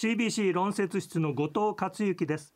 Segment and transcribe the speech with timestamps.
[0.00, 2.54] CBC 論説室の後藤克之です。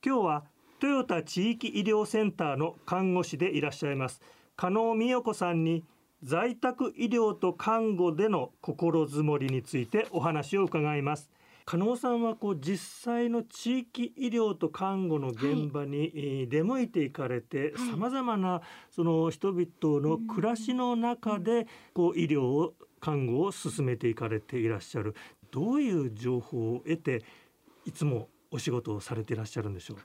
[0.00, 0.44] 今日は
[0.78, 4.20] トヨタ地域医療センターの看護師でいらっしゃいます
[4.54, 5.82] 加納美代子さんに
[6.22, 11.32] 在宅医療と看護での心づもりについてお話を伺います。
[11.64, 25.14] 加納さんはこう実際の地域医療と看護の現場に出向いていかれてさまざまなその人々の暮らしの中でこう医療を看護を進めていかれていらっしゃる
[25.54, 27.22] どういう情報を得て
[27.84, 29.98] いつもお仕事をされていらっしゃるんでしょう？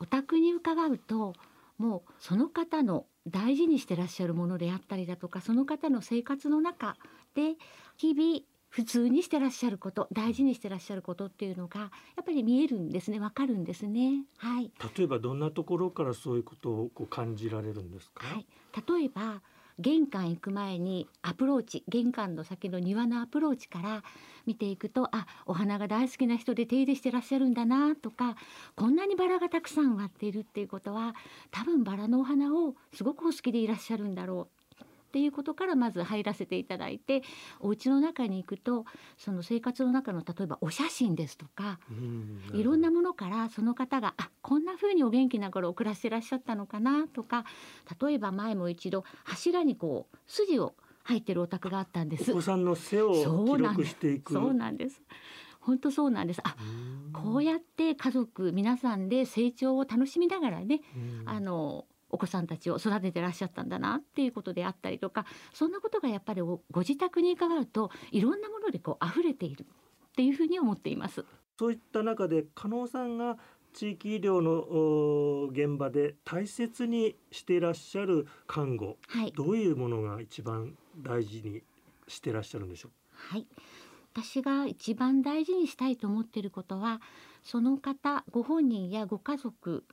[0.00, 1.34] お宅に伺うと
[1.76, 6.96] もうその方の大事にしてらっしゃるものであったりだとかその方の生活の中
[7.34, 7.56] で
[7.98, 8.40] 日々
[8.70, 11.86] 普通にしてらっしゃること大事にしてらっしゃることっていうのがや
[12.22, 13.18] っぱり見えるんですね。
[13.18, 14.24] わかるんですね。
[14.38, 14.70] はい。
[14.96, 18.46] 例えばどんなところからそういうことをこう感じられるんですか、はい、
[18.98, 19.42] 例えば
[19.80, 24.02] 玄関行く前にアプローチ玄関の先の庭のアプローチから
[24.46, 28.36] 見ていくとあお花が大好きな人で手入れしてらっしゃるんだなとか
[28.76, 31.14] こんなにバラがたくさん割っているっていうことは
[31.50, 34.59] 多分バラのお花をすごくお好きでいらっしゃるんだろう。
[35.10, 37.22] っていうことからまず入らせていただいて
[37.58, 38.84] お家の中に行くと
[39.18, 41.80] その生活の中の例えばお写真ですとか
[42.54, 47.44] いろんなものからその方があこんな風にお元気な頃を暮らしてらっしゃったのかなとか
[48.00, 52.30] 例えば前も一度柱にこう筋を入ってるお宅があったんです。
[52.30, 54.32] お子さんの背を記録していく。
[54.32, 55.02] そうなんです。
[55.60, 56.40] 本当そうなんです。
[56.44, 56.54] あ、
[57.12, 60.80] こうやって家族皆さんで成長を楽しみながらね、
[61.26, 71.24] あのお子さんたちを育ててらっしゃったんだなっていうことであったりとかそんなことがやっぱりご自宅に伺うといろんなものでこう溢れているっていうふうに思っています。
[71.58, 73.38] そういった中で加納さんが
[73.72, 81.62] 地域医療の現場で大切にしていらっしゃる看護、はい、どういうものが一番大事に
[82.08, 82.92] してらっしゃるんでしょう？
[83.12, 83.46] はい。
[84.12, 87.00] 私が一番大事にしたいと思っていることは
[87.44, 89.84] その方ご本人やご家族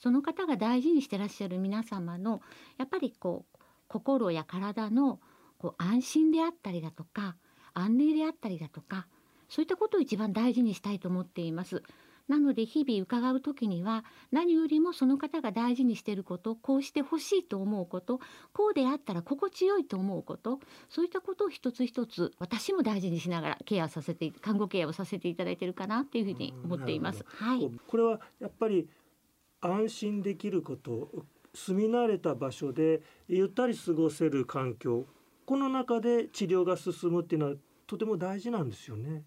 [0.00, 2.40] その方が大事にしてらっしゃる皆様の
[2.78, 5.20] やっぱりこう心や体の
[5.58, 7.36] こう安心であったりだとか
[7.74, 9.06] 安寧であったりだとか
[9.48, 11.82] そういったことを一番大事にしたいと思っています。
[12.28, 18.20] なので日々伺う時には何よりもその方が大事にしていることこうしてほしいと思うこと
[18.52, 27.24] こうであったら心地よいと思うことそういったことを一つ一つ私も大事にしながらケアさせて看護ケアをさせていただいているかなっていうふうに思っています。
[27.26, 28.88] はい、これはやっぱり
[29.60, 31.10] 安心できること
[31.54, 35.04] 住み慣れた場所でゆったり過ごせる環境
[35.44, 37.54] この中で治療が進むっていうのは
[37.86, 39.24] とても大事なんですよね。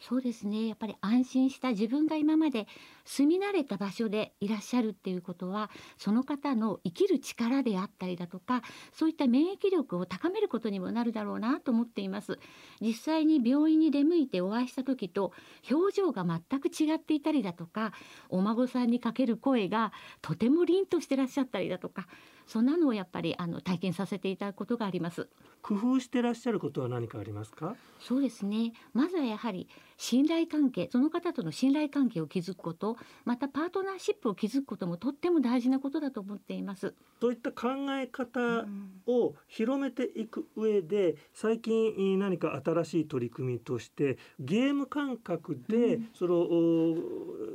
[0.00, 0.66] そうですね。
[0.66, 2.66] やっぱり安心した自分が今まで
[3.04, 8.62] 住み慣れた場所でいらっしゃるっていうことはその方の生きる力であったりだとか
[8.92, 12.38] そういった免疫力を高めることにもなるだろうなと思っています。
[12.80, 15.32] 実際に病院に出向いてお会いした時と
[15.70, 17.92] 表情が全く違っていたりだとか
[18.30, 22.08] お孫さんにかける声がとても凛としてらっしゃったりだとか
[22.46, 25.28] そんなのをやっぱりあの体験させていただくことがあります。
[25.62, 27.76] 工夫してらっしゃることは何かありますか？
[28.00, 28.72] そうですね。
[28.94, 29.68] まずはやはり
[30.00, 32.96] 信頼関係その方との信頼関係を築くこと
[33.26, 36.94] またパートナーシップを築くこともとっても大事なことだと思っています。
[37.20, 38.66] そういった考え方
[39.06, 46.46] を広めていく上で最近何か新しい取り組みとしてゲーム感覚でその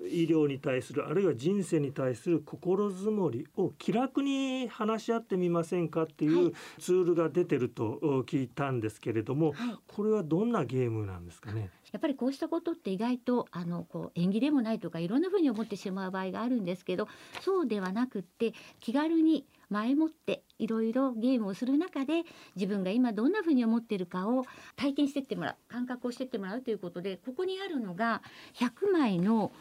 [0.08, 11.72] 医療に対するあるいは人生に対する心づもりを気楽に話し合ってみませんかっていうツールが出てると聞いたんですけれども、はい、これはどんなゲームなんですかね？
[11.92, 17.08] やっぱりこうしたことって意外とあのこう縁起でもないとかいろんなふうに思ってしまう場合があるんですけど
[17.42, 22.24] そうではなくって気軽に前もっていろいろゲームをする中で
[22.56, 24.46] 自分が今どんなふうに思っているかを
[24.76, 28.22] 体験してってもらう感覚をしてってもらうということでここにあるのが
[28.56, 29.52] 100枚の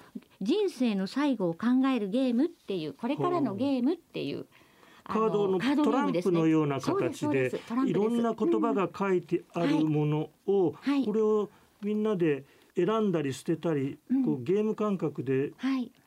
[0.42, 4.46] 人生の最後を考えるゲームっていうこれからのゲームっていう。
[5.06, 7.52] カードのトランプのような形で
[7.86, 11.50] いろんな言葉が書いてあるものを、これを
[11.82, 12.44] みんなで
[12.76, 15.52] 選んだり捨てたり、こうゲーム感覚で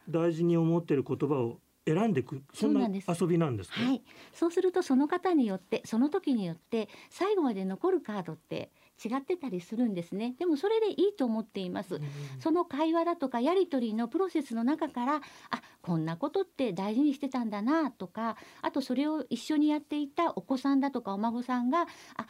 [0.10, 4.02] 大事に思っている言葉を選んでいくそんな遊びなんですはい、
[4.34, 8.72] そうするとその方によってその時によって最後まで残るカードって
[9.04, 10.34] 違ってたりするんですね。
[10.40, 12.02] でもそれでいいと思っています、
[12.40, 15.22] その会話だとかやり取りのプロセスの中からあ
[15.82, 21.86] こんなことって大事にしてたんだなとかあとそれを一緒にやっていたお子さんだとかお孫さんがあ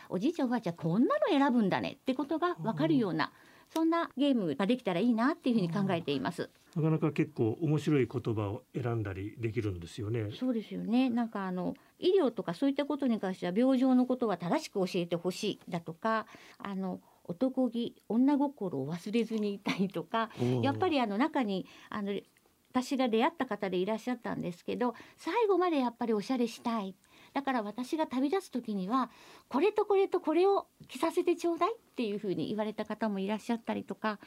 [0.09, 3.31] おじいちゃんおばあちゃんこんなの選ぶんだねってことが分かるような、
[3.73, 6.49] そんなゲームができたらいいなっていうふうに考えています。
[6.75, 10.29] なかなか結構面白い言葉を選んだりできるんですよね。
[10.37, 11.09] そうですよね。
[11.09, 16.27] なんかあの医療とかそういったことに関しては病状のことは正しく教えてほしいだとか、
[16.59, 20.29] あの男気女心を忘れずにいたいとか
[20.61, 22.13] やっぱりあの中にあの
[22.71, 26.95] 私が出会った方でいらっしゃったんですけど最後までやっぱりおしゃれしたい
[27.33, 29.09] だから私が旅立つ時には
[29.49, 34.19] これとこれとこれを着させてちょうだいっていうふうに言われた方もいらっしゃったりとか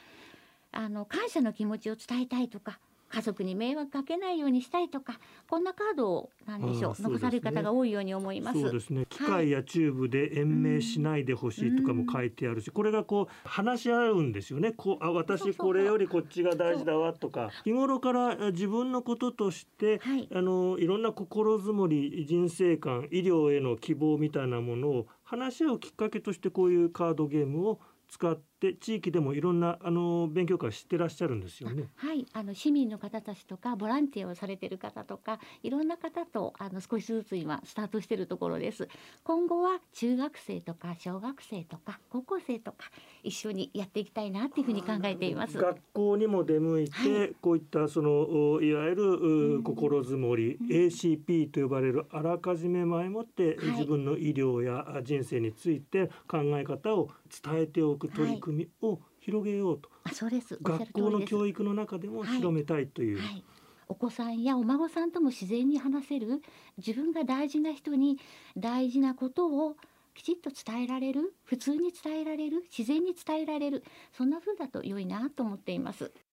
[0.72, 2.78] あの感謝の気持ちを伝えたいとか
[3.12, 5.18] 家族に迷惑かけないようにしたいとか
[5.48, 6.96] こんなカードをなんでしょう、ね。
[7.00, 8.60] 残される方が多いように思います。
[8.60, 9.04] そうですね。
[9.08, 14.72] 機械やチューブで延命しないでほしいとかも書いてあるし、これがこう話し合うんですよね。
[14.72, 27.80] こうあ私これよりこっちが大事だわとか日頃からあ自分のこととしてはい、あのいろんな心づもり人生観医療への希望みたいなものを話し合うきっかけとしてこういうカードゲームを
[28.10, 31.84] 使って地域でもいろんなあの勉強会してらっしゃるんですよね。
[31.94, 38.88] はい、あの市民の方たちとかボランティアをされている方とかいろんな方とあの少しずつ今スタートしているところです。
[39.22, 42.90] 今後は中学生とか小学生とか高校生とか
[43.22, 45.56] 一緒にやっていきたいなっていうふうに考えています。
[45.56, 48.10] 学校にも出向いて、はこういったその
[48.52, 60.58] おいわゆる心づもり、うん ACP と呼ばれるあらかじめ前もって、はい自分の医療やあ人生について考え方を伝えておく取り組みを広げようと、あ、そうです。
[60.62, 63.18] 学校の教育の中でもはい広めたいという。
[63.18, 63.44] はい、
[63.88, 66.42] お子さんやお孫さんとも自然に話せる
[66.78, 68.18] 自分が大事な人に
[68.56, 69.76] 大事なことを
[70.14, 76.12] きちっと伝えられる普通に伝えられる自然に伝えられるそんな風だと良いなと思っています。